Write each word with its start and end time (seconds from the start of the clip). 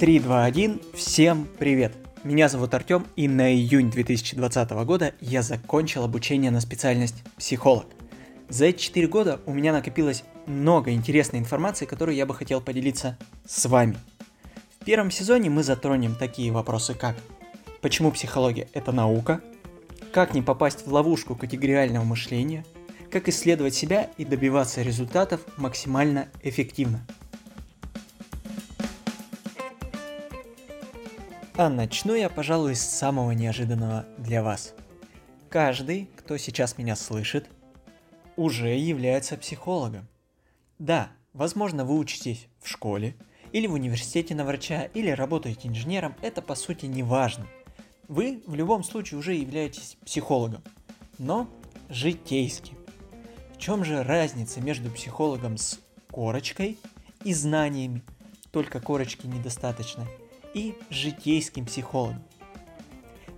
3, 0.00 0.18
2, 0.18 0.44
1. 0.44 0.80
Всем 0.92 1.46
привет! 1.56 1.94
Меня 2.24 2.48
зовут 2.48 2.74
Артем, 2.74 3.06
и 3.14 3.28
на 3.28 3.54
июнь 3.54 3.92
2020 3.92 4.70
года 4.84 5.14
я 5.20 5.40
закончил 5.40 6.02
обучение 6.02 6.50
на 6.50 6.60
специальность 6.60 7.22
психолог. 7.36 7.86
За 8.48 8.64
эти 8.64 8.82
4 8.82 9.06
года 9.06 9.40
у 9.46 9.54
меня 9.54 9.72
накопилось 9.72 10.24
много 10.46 10.90
интересной 10.90 11.38
информации, 11.38 11.86
которую 11.86 12.16
я 12.16 12.26
бы 12.26 12.34
хотел 12.34 12.60
поделиться 12.60 13.16
с 13.46 13.66
вами. 13.66 13.96
В 14.80 14.84
первом 14.84 15.12
сезоне 15.12 15.48
мы 15.48 15.62
затронем 15.62 16.16
такие 16.16 16.50
вопросы, 16.50 16.94
как 16.94 17.14
почему 17.80 18.10
психология– 18.10 18.68
это 18.72 18.90
наука, 18.90 19.42
как 20.12 20.34
не 20.34 20.42
попасть 20.42 20.88
в 20.88 20.92
ловушку 20.92 21.36
категориального 21.36 22.02
мышления, 22.02 22.66
как 23.12 23.28
исследовать 23.28 23.76
себя 23.76 24.10
и 24.18 24.24
добиваться 24.24 24.82
результатов 24.82 25.40
максимально 25.56 26.26
эффективно– 26.42 27.06
А 31.56 31.68
начну 31.68 32.16
я, 32.16 32.28
пожалуй, 32.28 32.74
с 32.74 32.82
самого 32.82 33.30
неожиданного 33.30 34.06
для 34.18 34.42
вас. 34.42 34.74
Каждый, 35.48 36.10
кто 36.16 36.36
сейчас 36.36 36.78
меня 36.78 36.96
слышит, 36.96 37.48
уже 38.34 38.76
является 38.76 39.36
психологом. 39.36 40.08
Да, 40.80 41.10
возможно, 41.32 41.84
вы 41.84 41.96
учитесь 41.96 42.48
в 42.60 42.68
школе, 42.68 43.14
или 43.52 43.68
в 43.68 43.74
университете 43.74 44.34
на 44.34 44.44
врача, 44.44 44.86
или 44.94 45.10
работаете 45.10 45.68
инженером, 45.68 46.16
это 46.22 46.42
по 46.42 46.56
сути 46.56 46.86
не 46.86 47.04
важно. 47.04 47.46
Вы 48.08 48.42
в 48.48 48.56
любом 48.56 48.82
случае 48.82 49.20
уже 49.20 49.34
являетесь 49.34 49.96
психологом, 50.04 50.64
но 51.18 51.48
житейским. 51.88 52.76
В 53.54 53.58
чем 53.58 53.84
же 53.84 54.02
разница 54.02 54.60
между 54.60 54.90
психологом 54.90 55.56
с 55.56 55.78
корочкой 56.10 56.78
и 57.22 57.32
знаниями? 57.32 58.02
Только 58.50 58.80
корочки 58.80 59.28
недостаточно– 59.28 60.04
и 60.54 60.74
житейским 60.88 61.66
психологом. 61.66 62.22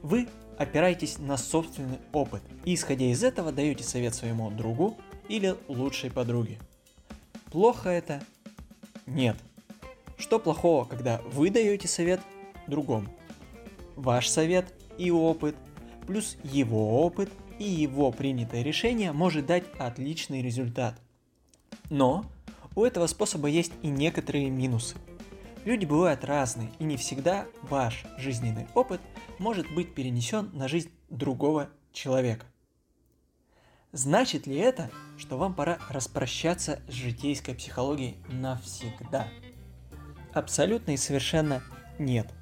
Вы 0.03 0.29
опираетесь 0.59 1.19
на 1.19 1.37
собственный 1.37 1.99
опыт 2.13 2.43
и, 2.65 2.75
исходя 2.75 3.07
из 3.07 3.25
этого, 3.25 3.51
даете 3.51 3.83
совет 3.83 4.15
своему 4.15 4.51
другу 4.51 4.97
или 5.29 5.57
лучшей 5.69 6.11
подруге. 6.11 6.59
Плохо 7.51 7.89
это? 7.89 8.23
Нет. 9.07 9.37
Что 10.19 10.39
плохого, 10.39 10.85
когда 10.85 11.21
вы 11.33 11.51
даете 11.51 11.89
совет 11.89 12.21
другому? 12.67 13.09
Ваш 13.97 14.29
совет 14.29 14.73
и 14.99 15.11
опыт, 15.11 15.57
плюс 16.07 16.37
его 16.45 17.03
опыт 17.03 17.31
и 17.59 17.65
его 17.65 18.13
принятое 18.13 18.63
решение 18.63 19.13
может 19.13 19.47
дать 19.47 19.65
отличный 19.79 20.43
результат. 20.43 21.01
Но 21.91 22.25
у 22.75 22.85
этого 22.85 23.07
способа 23.07 23.49
есть 23.49 23.73
и 23.83 23.89
некоторые 23.89 24.51
минусы– 24.51 24.97
Люди 25.67 25.85
бывают 25.85 26.25
разные, 26.25 26.71
и 26.79 26.85
не 26.85 26.97
всегда 26.97 27.45
ваш 27.63 28.05
жизненный 28.19 28.69
опыт 28.75 29.01
может 29.41 29.69
быть 29.75 29.97
перенесен 29.97 30.49
на 30.53 30.69
жизнь 30.69 30.93
другого 31.11 31.71
человека. 31.93 32.47
Значит 33.91 34.47
ли 34.47 34.55
это, 34.55 34.93
что 35.19 35.37
вам 35.37 35.55
пора 35.55 35.79
распрощаться 35.91 36.79
с 36.89 36.93
житейской 36.93 37.57
психологией 37.57 38.17
навсегда? 38.29 39.27
Абсолютно 40.33 40.93
и 40.93 40.97
совершенно 40.97 41.65
нет. 41.99 42.33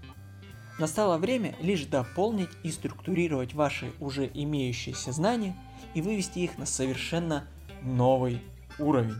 Настало 0.78 1.16
время 1.16 1.56
лишь 1.62 1.86
дополнить 1.86 2.50
и 2.62 2.70
структурировать 2.70 3.54
ваши 3.54 3.94
уже 4.00 4.30
имеющиеся 4.34 5.12
знания 5.12 5.56
и 5.94 6.02
вывести 6.02 6.40
их 6.40 6.58
на 6.58 6.66
совершенно 6.66 7.48
новый 7.80 8.42
уровень. 8.78 9.16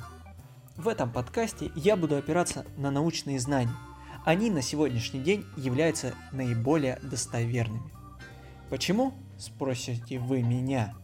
В 0.76 0.88
этом 0.88 1.10
подкасте 1.10 1.72
я 1.74 1.96
буду 1.96 2.16
опираться 2.16 2.66
на 2.76 2.90
научные 2.90 3.38
знания– 3.40 3.74
они 4.24 4.50
на 4.50 4.62
сегодняшний 4.62 5.20
день 5.20 5.44
являются 5.56 6.14
наиболее 6.32 6.98
достоверными. 7.02 7.90
Почему? 8.70 9.12
Спросите 9.38 10.18
вы 10.18 10.42
меня. 10.42 10.94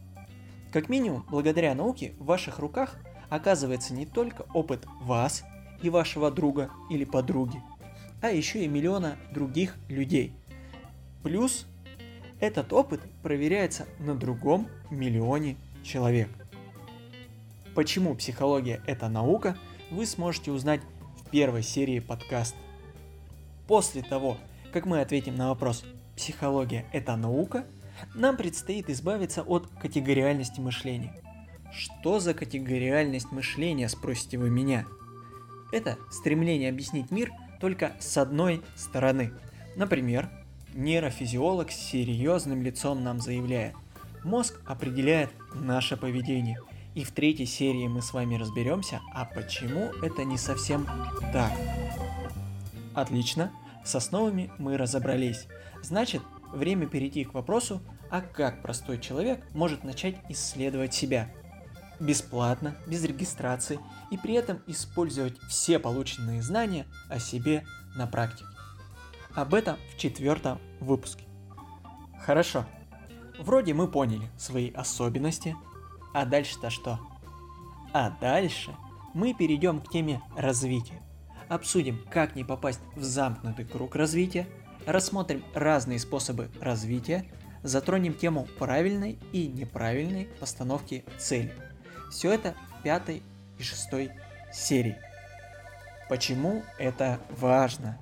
Как 0.72 0.88
минимум, 0.88 1.26
благодаря 1.30 1.74
науке 1.74 2.14
в 2.18 2.24
ваших 2.24 2.58
руках 2.58 2.96
оказывается 3.28 3.92
не 3.92 4.06
только 4.06 4.42
опыт 4.54 4.86
вас 5.02 5.44
и 5.82 5.90
вашего 5.90 6.30
друга 6.30 6.70
или 6.88 7.04
подруги, 7.04 7.62
а 8.22 8.30
еще 8.30 8.64
и 8.64 8.68
миллиона 8.68 9.16
других 9.32 9.76
людей. 9.88 10.32
Плюс 11.22 11.66
этот 12.38 12.72
опыт 12.72 13.00
проверяется 13.22 13.86
на 13.98 14.14
другом 14.14 14.68
миллионе 14.90 15.56
человек. 15.82 16.28
Почему 17.74 18.14
психология 18.14 18.80
это 18.86 19.08
наука, 19.08 19.56
вы 19.90 20.06
сможете 20.06 20.50
узнать 20.50 20.80
в 21.18 21.30
первой 21.30 21.62
серии 21.62 22.00
подкаста. 22.00 22.56
После 23.70 24.02
того, 24.02 24.36
как 24.72 24.84
мы 24.84 25.00
ответим 25.00 25.36
на 25.36 25.50
вопрос 25.50 25.84
«Психология– 26.16 26.86
это 26.92 27.14
наука?», 27.14 27.64
нам 28.16 28.36
предстоит 28.36 28.90
избавиться 28.90 29.44
от 29.44 29.68
категориальности 29.80 30.58
мышления. 30.58 31.14
Что 31.72 32.18
за 32.18 32.34
категориальность 32.34 33.30
мышления, 33.30 33.88
спросите 33.88 34.38
вы 34.38 34.50
меня? 34.50 34.86
Это 35.70 35.98
стремление 36.10 36.68
объяснить 36.68 37.12
мир 37.12 37.30
только 37.60 37.92
с 38.00 38.16
одной 38.18 38.60
стороны. 38.74 39.30
Например, 39.76 40.28
нейрофизиолог 40.74 41.70
с 41.70 41.76
серьезным 41.76 42.62
лицом 42.62 43.04
нам 43.04 43.20
заявляет, 43.20 43.76
мозг 44.24 44.60
определяет 44.66 45.30
наше 45.54 45.96
поведение. 45.96 46.58
И 46.96 47.04
в 47.04 47.12
третьей 47.12 47.46
серии 47.46 47.86
мы 47.86 48.02
с 48.02 48.12
вами 48.12 48.34
разберемся, 48.34 49.00
а 49.14 49.26
почему 49.26 49.92
это 50.02 50.24
не 50.24 50.38
совсем 50.38 50.88
так. 51.32 51.52
Отлично, 53.00 53.50
с 53.82 53.94
основами 53.94 54.52
мы 54.58 54.76
разобрались. 54.76 55.46
Значит, 55.82 56.20
время 56.52 56.86
перейти 56.86 57.24
к 57.24 57.32
вопросу, 57.32 57.80
а 58.10 58.20
как 58.20 58.60
простой 58.60 59.00
человек 59.00 59.42
может 59.54 59.84
начать 59.84 60.16
исследовать 60.28 60.92
себя. 60.92 61.32
Бесплатно, 61.98 62.76
без 62.86 63.02
регистрации 63.04 63.80
и 64.10 64.18
при 64.18 64.34
этом 64.34 64.62
использовать 64.66 65.38
все 65.48 65.78
полученные 65.78 66.42
знания 66.42 66.86
о 67.08 67.18
себе 67.18 67.64
на 67.96 68.06
практике. 68.06 68.44
Об 69.34 69.54
этом 69.54 69.78
в 69.94 69.96
четвертом 69.96 70.60
выпуске. 70.80 71.24
Хорошо. 72.20 72.66
Вроде 73.38 73.72
мы 73.72 73.88
поняли 73.88 74.28
свои 74.36 74.70
особенности, 74.72 75.56
а 76.12 76.26
дальше-то 76.26 76.68
что? 76.68 77.00
А 77.94 78.10
дальше 78.20 78.76
мы 79.14 79.32
перейдем 79.32 79.80
к 79.80 79.90
теме 79.90 80.20
развития 80.36 81.00
обсудим, 81.50 82.00
как 82.10 82.36
не 82.36 82.44
попасть 82.44 82.80
в 82.94 83.02
замкнутый 83.02 83.66
круг 83.66 83.96
развития, 83.96 84.46
рассмотрим 84.86 85.44
разные 85.52 85.98
способы 85.98 86.48
развития, 86.60 87.26
затронем 87.62 88.14
тему 88.14 88.46
правильной 88.58 89.18
и 89.32 89.48
неправильной 89.48 90.28
постановки 90.38 91.04
цели. 91.18 91.52
Все 92.10 92.32
это 92.32 92.54
в 92.78 92.82
пятой 92.82 93.22
и 93.58 93.62
шестой 93.62 94.12
серии. 94.52 94.96
Почему 96.08 96.62
это 96.78 97.20
важно? 97.30 97.98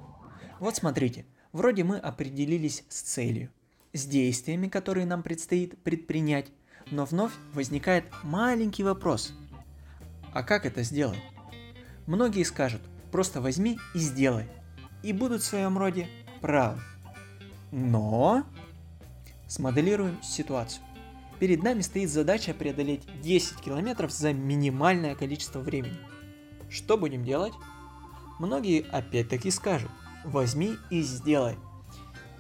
Вот 0.60 0.76
смотрите, 0.76 1.24
вроде 1.52 1.84
мы 1.84 1.98
определились 1.98 2.84
с 2.90 3.00
целью, 3.00 3.50
с 3.94 4.04
действиями, 4.04 4.68
которые 4.68 5.06
нам 5.06 5.22
предстоит 5.22 5.82
предпринять, 5.82 6.48
но 6.90 7.06
вновь 7.06 7.32
возникает 7.54 8.04
маленький 8.22 8.84
вопрос. 8.84 9.32
А 10.34 10.42
как 10.42 10.66
это 10.66 10.82
сделать? 10.82 11.18
Многие 12.06 12.44
скажут, 12.44 12.82
Просто 13.10 13.40
возьми 13.40 13.78
и 13.94 13.98
сделай. 13.98 14.46
И 15.02 15.12
будут 15.12 15.42
в 15.42 15.46
своем 15.46 15.78
роде 15.78 16.08
правы. 16.40 16.80
Но 17.70 18.44
смоделируем 19.46 20.22
ситуацию. 20.22 20.82
Перед 21.38 21.62
нами 21.62 21.82
стоит 21.82 22.10
задача 22.10 22.52
преодолеть 22.52 23.02
10 23.22 23.60
километров 23.60 24.12
за 24.12 24.32
минимальное 24.32 25.14
количество 25.14 25.60
времени. 25.60 25.96
Что 26.68 26.98
будем 26.98 27.24
делать? 27.24 27.52
Многие 28.38 28.82
опять-таки 28.90 29.50
скажут, 29.50 29.90
возьми 30.24 30.76
и 30.90 31.02
сделай. 31.02 31.56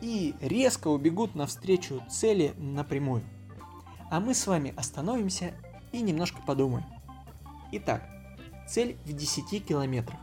И 0.00 0.34
резко 0.40 0.88
убегут 0.88 1.34
навстречу 1.34 2.02
цели 2.10 2.54
напрямую. 2.56 3.22
А 4.10 4.20
мы 4.20 4.34
с 4.34 4.46
вами 4.46 4.74
остановимся 4.76 5.54
и 5.92 6.00
немножко 6.00 6.40
подумаем. 6.42 6.84
Итак, 7.72 8.02
цель 8.68 8.96
в 9.04 9.12
10 9.12 9.64
километрах. 9.64 10.18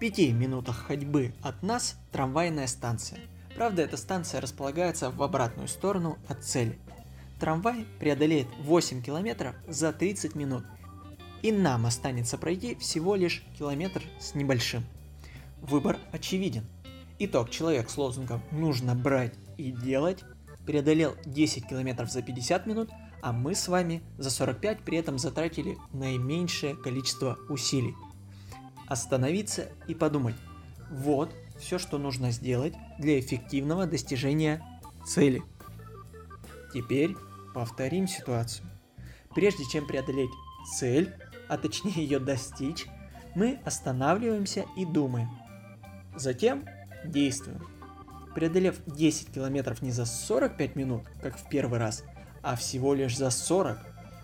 Пяти 0.00 0.32
минутах 0.32 0.86
ходьбы 0.86 1.32
от 1.40 1.62
нас 1.62 1.96
трамвайная 2.10 2.66
станция. 2.66 3.20
Правда, 3.54 3.82
эта 3.82 3.96
станция 3.96 4.40
располагается 4.40 5.10
в 5.10 5.22
обратную 5.22 5.68
сторону 5.68 6.18
от 6.26 6.42
цели. 6.42 6.78
Трамвай 7.38 7.86
преодолеет 8.00 8.48
8 8.60 9.02
километров 9.02 9.54
за 9.68 9.92
30 9.92 10.34
минут, 10.34 10.64
и 11.42 11.52
нам 11.52 11.86
останется 11.86 12.36
пройти 12.38 12.74
всего 12.74 13.14
лишь 13.14 13.44
километр 13.56 14.02
с 14.18 14.34
небольшим. 14.34 14.84
Выбор 15.62 15.98
очевиден. 16.10 16.64
Итог 17.20 17.50
человек 17.50 17.88
с 17.88 17.96
лозунгом 17.96 18.42
«нужно 18.50 18.94
брать 18.96 19.34
и 19.56 19.70
делать» 19.70 20.24
преодолел 20.66 21.14
10 21.24 21.68
километров 21.68 22.10
за 22.10 22.22
50 22.22 22.66
минут, 22.66 22.90
а 23.22 23.32
мы 23.32 23.54
с 23.54 23.68
вами 23.68 24.02
за 24.18 24.30
45 24.30 24.80
при 24.80 24.98
этом 24.98 25.18
затратили 25.18 25.78
наименьшее 25.92 26.74
количество 26.74 27.38
усилий 27.48 27.94
остановиться 28.86 29.68
и 29.88 29.94
подумать, 29.94 30.36
вот 30.90 31.34
все, 31.58 31.78
что 31.78 31.98
нужно 31.98 32.30
сделать 32.30 32.74
для 32.98 33.18
эффективного 33.18 33.86
достижения 33.86 34.62
цели. 35.06 35.42
Теперь 36.72 37.14
повторим 37.54 38.08
ситуацию. 38.08 38.68
Прежде 39.34 39.64
чем 39.64 39.86
преодолеть 39.86 40.30
цель, 40.76 41.14
а 41.48 41.56
точнее 41.58 41.94
ее 41.94 42.18
достичь, 42.18 42.86
мы 43.34 43.60
останавливаемся 43.64 44.66
и 44.76 44.84
думаем. 44.84 45.28
Затем 46.16 46.64
действуем. 47.04 47.66
Преодолев 48.34 48.80
10 48.86 49.32
километров 49.32 49.82
не 49.82 49.92
за 49.92 50.06
45 50.06 50.76
минут, 50.76 51.02
как 51.22 51.36
в 51.38 51.48
первый 51.48 51.78
раз, 51.78 52.04
а 52.42 52.56
всего 52.56 52.94
лишь 52.94 53.16
за 53.16 53.30
40. 53.30 53.78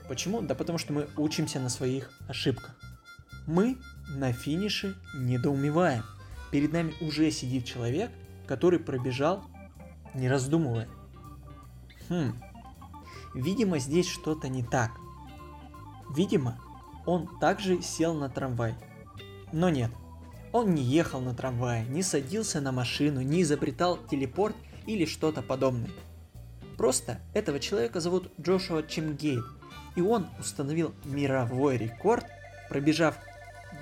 Почему? 0.08 0.42
Да 0.42 0.54
потому 0.54 0.78
что 0.78 0.92
мы 0.92 1.08
учимся 1.16 1.60
на 1.60 1.68
своих 1.68 2.10
ошибках. 2.28 2.76
Мы 3.46 3.78
на 4.10 4.32
финише 4.32 4.96
недоумеваем. 5.14 6.04
Перед 6.50 6.72
нами 6.72 6.94
уже 7.00 7.30
сидит 7.30 7.64
человек, 7.64 8.10
который 8.46 8.80
пробежал, 8.80 9.44
не 10.14 10.28
раздумывая. 10.28 10.88
Хм, 12.08 12.34
видимо 13.34 13.78
здесь 13.78 14.08
что-то 14.08 14.48
не 14.48 14.64
так. 14.64 14.90
Видимо, 16.16 16.58
он 17.06 17.28
также 17.38 17.82
сел 17.82 18.14
на 18.14 18.28
трамвай. 18.28 18.74
Но 19.52 19.70
нет, 19.70 19.92
он 20.52 20.74
не 20.74 20.82
ехал 20.82 21.20
на 21.20 21.34
трамвае, 21.34 21.84
не 21.86 22.02
садился 22.02 22.60
на 22.60 22.72
машину, 22.72 23.20
не 23.20 23.42
изобретал 23.42 23.98
телепорт 24.10 24.56
или 24.86 25.04
что-то 25.04 25.42
подобное. 25.42 25.90
Просто 26.76 27.20
этого 27.34 27.60
человека 27.60 28.00
зовут 28.00 28.32
Джошуа 28.40 28.82
Чемгейт, 28.82 29.44
и 29.94 30.00
он 30.00 30.26
установил 30.38 30.94
мировой 31.04 31.76
рекорд, 31.76 32.26
пробежав 32.68 33.16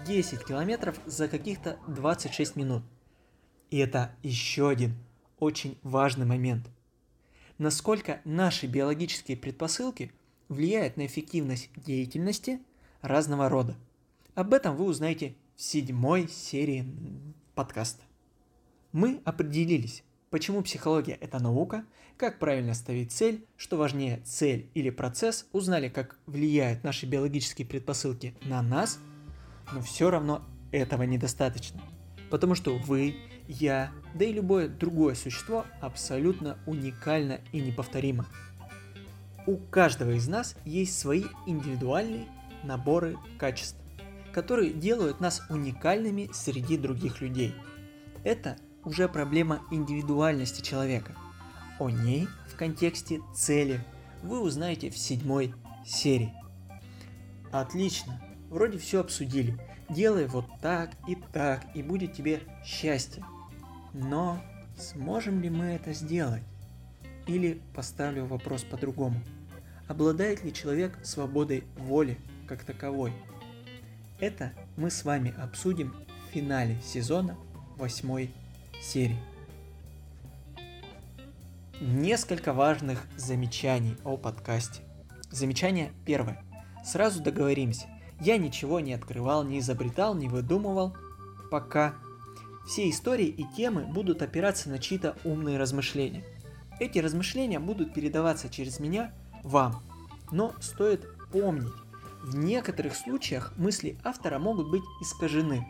10 0.06 0.44
километров 0.44 0.99
за 1.06 1.29
каких-то 1.29 1.79
26 1.88 2.56
минут. 2.56 2.82
И 3.70 3.79
это 3.79 4.14
еще 4.23 4.69
один 4.69 4.94
очень 5.38 5.79
важный 5.82 6.26
момент. 6.26 6.69
Насколько 7.58 8.20
наши 8.25 8.67
биологические 8.67 9.37
предпосылки 9.37 10.12
влияют 10.49 10.96
на 10.96 11.06
эффективность 11.06 11.70
деятельности 11.76 12.61
разного 13.02 13.49
рода. 13.49 13.76
Об 14.35 14.55
этом 14.55 14.76
вы 14.76 14.85
узнаете 14.85 15.35
в 15.56 15.62
седьмой 15.62 16.29
серии 16.29 16.87
подкаста. 17.55 18.02
Мы 18.93 19.20
определились, 19.25 20.05
почему 20.31 20.62
психология– 20.62 21.14
это 21.20 21.38
наука, 21.41 21.84
как 22.17 22.38
правильно 22.38 22.75
ставить 22.75 23.12
цель, 23.12 23.44
что 23.56 23.76
важнее, 23.76 24.20
цель 24.25 24.70
или 24.75 24.91
процесс, 24.91 25.46
узнали, 25.52 25.88
как 25.88 26.19
влияют 26.26 26.84
наши 26.84 27.06
биологические 27.06 27.67
предпосылки 27.67 28.34
на 28.43 28.62
нас, 28.62 28.99
но 29.73 29.81
все 29.81 30.11
равно 30.11 30.43
этого 30.73 31.03
недостаточно. 31.03 31.81
Потому 32.31 32.55
что 32.55 32.76
вы, 32.76 33.17
я, 33.47 33.91
да 34.15 34.25
и 34.25 34.32
любое 34.32 34.69
другое 34.69 35.15
существо 35.15 35.65
абсолютно 35.81 36.59
уникально 36.67 37.41
и 37.53 37.61
неповторимо. 37.61 38.26
У 39.47 39.56
каждого 39.56 40.11
из 40.11 40.29
нас 40.29 40.56
есть 40.65 40.99
свои 40.99 41.25
индивидуальные 41.47 42.26
наборы 42.65 43.17
качеств 43.38 43.79
которые 44.32 44.73
делают 44.73 45.20
нас 45.20 45.43
уникальными 45.49 46.31
среди 46.32 46.76
других 46.76 47.20
людей. 47.20 47.55
Это 48.23 48.56
уже 48.85 49.09
проблема 49.09 49.62
индивидуальности 49.73 50.62
человека. 50.62 51.17
О 51.81 51.91
ней 51.91 52.29
в 52.49 52.56
контексте 52.56 53.20
цели 53.35 53.85
вы 54.23 54.41
узнаете 54.41 54.91
в 54.91 54.99
седьмой 54.99 55.55
серии. 55.85 56.32
Отлично, 57.50 58.20
вроде 58.48 58.78
все 58.78 59.00
обсудили. 59.00 59.58
Делай 59.88 60.26
вот 60.26 60.46
так 60.60 60.90
и 61.06 61.16
так, 61.32 61.64
и 61.74 61.82
будет 61.82 62.12
тебе 62.12 62.40
счастье. 62.64 63.24
Но 63.92 64.42
сможем 64.76 65.40
ли 65.40 65.50
мы 65.50 65.66
это 65.66 65.92
сделать? 65.92 66.42
Или 67.26 67.60
поставлю 67.74 68.26
вопрос 68.26 68.64
по-другому. 68.64 69.20
Обладает 69.86 70.44
ли 70.44 70.52
человек 70.52 70.98
свободой 71.02 71.64
воли 71.76 72.18
как 72.46 72.64
таковой? 72.64 73.12
Это 74.20 74.52
мы 74.76 74.90
с 74.90 75.04
вами 75.04 75.34
обсудим 75.38 75.94
в 76.26 76.32
финале 76.32 76.78
сезона 76.82 77.36
восьмой 77.76 78.30
серии. 78.82 79.18
Несколько 81.80 82.52
важных 82.52 83.06
замечаний 83.16 83.96
о 84.04 84.16
подкасте. 84.16 84.82
Замечание 85.30 85.92
первое. 86.04 86.42
Сразу 86.84 87.22
договоримся. 87.22 87.86
Я 88.20 88.37
ничего 88.37 88.81
не 88.81 88.94
открывал, 88.94 89.44
не 89.44 89.59
изобретал, 89.61 90.15
не 90.15 90.29
выдумывал. 90.29 90.97
Пока. 91.50 91.94
Все 92.67 92.91
истории 92.91 93.29
и 93.29 93.44
темы 93.56 93.87
будут 93.87 94.20
опираться 94.20 94.69
на 94.69 94.79
чьи-то 94.79 95.17
умные 95.25 95.59
размышления. 95.59 96.25
Эти 96.81 96.99
размышления 96.99 97.59
будут 97.59 97.94
передаваться 97.94 98.50
через 98.50 98.79
меня 98.79 99.12
вам. 99.43 99.82
Но 100.31 100.53
стоит 100.61 101.09
помнить, 101.32 101.73
в 102.23 102.37
некоторых 102.37 102.94
случаях 102.94 103.53
мысли 103.56 103.97
автора 104.05 104.38
могут 104.38 104.70
быть 104.70 104.82
искажены, 105.00 105.67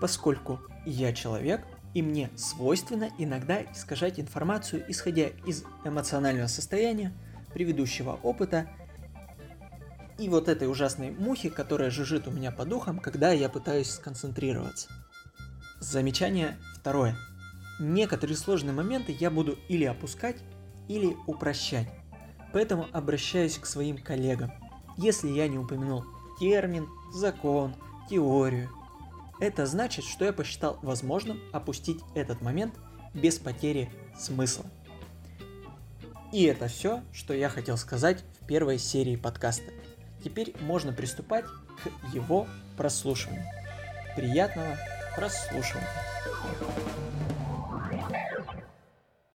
поскольку 0.00 0.58
я 0.84 1.12
человек, 1.12 1.64
и 1.94 2.02
мне 2.02 2.30
свойственно 2.34 3.10
иногда 3.18 3.62
искажать 3.62 4.18
информацию, 4.18 4.84
исходя 4.88 5.28
из 5.46 5.64
эмоционального 5.84 6.48
состояния, 6.48 7.12
предыдущего 7.52 8.18
опыта 8.22 8.68
и 10.18 10.28
вот 10.28 10.48
этой 10.48 10.70
ужасной 10.70 11.10
мухи, 11.10 11.48
которая 11.48 11.90
жужжит 11.90 12.26
у 12.28 12.30
меня 12.30 12.50
по 12.50 12.64
духам, 12.64 12.98
когда 12.98 13.32
я 13.32 13.48
пытаюсь 13.48 13.90
сконцентрироваться. 13.90 14.88
Замечание 15.80 16.58
второе. 16.74 17.16
Некоторые 17.80 18.36
сложные 18.36 18.72
моменты 18.72 19.16
я 19.18 19.30
буду 19.30 19.58
или 19.68 19.84
опускать, 19.84 20.36
или 20.88 21.16
упрощать. 21.26 21.88
Поэтому 22.52 22.86
обращаюсь 22.92 23.58
к 23.58 23.66
своим 23.66 23.98
коллегам 23.98 24.52
если 24.96 25.28
я 25.28 25.48
не 25.48 25.58
упомянул 25.58 26.04
термин, 26.38 26.88
закон, 27.12 27.74
теорию. 28.08 28.70
Это 29.40 29.66
значит, 29.66 30.04
что 30.04 30.24
я 30.24 30.32
посчитал 30.32 30.78
возможным 30.82 31.40
опустить 31.52 32.00
этот 32.14 32.40
момент 32.40 32.74
без 33.14 33.38
потери 33.38 33.90
смысла. 34.18 34.64
И 36.32 36.44
это 36.44 36.68
все, 36.68 37.02
что 37.12 37.34
я 37.34 37.48
хотел 37.48 37.76
сказать 37.76 38.24
в 38.40 38.46
первой 38.46 38.78
серии 38.78 39.16
подкаста. 39.16 39.70
Теперь 40.22 40.54
можно 40.60 40.92
приступать 40.92 41.44
к 41.46 42.14
его 42.14 42.46
прослушиванию. 42.76 43.44
Приятного 44.16 44.76
прослушивания. 45.16 45.88